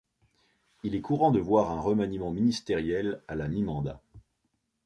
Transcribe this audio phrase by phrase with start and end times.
[0.81, 4.01] Il est courant de voir un remaniement ministériel à la mi-mandat.